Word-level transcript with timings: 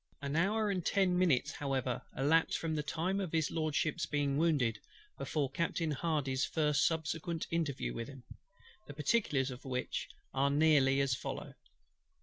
An 0.19 0.35
hour 0.35 0.71
and 0.71 0.83
ten 0.83 1.15
minutes 1.15 1.51
however 1.51 2.01
elapsed, 2.17 2.57
from 2.57 2.73
the 2.73 2.81
time 2.81 3.19
of 3.19 3.31
His 3.31 3.51
LORDSHIP's 3.51 4.07
being 4.07 4.35
wounded, 4.35 4.79
before 5.15 5.51
Captain 5.51 5.91
HARDY's 5.91 6.43
first 6.43 6.87
subsequent 6.87 7.45
interview 7.51 7.93
with 7.93 8.07
him; 8.07 8.23
the 8.87 8.95
particulars 8.95 9.51
of 9.51 9.63
which 9.63 10.09
are 10.33 10.49
nearly 10.49 11.01
as 11.01 11.13
follow. 11.13 11.53